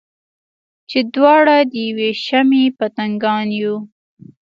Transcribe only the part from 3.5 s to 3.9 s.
یو.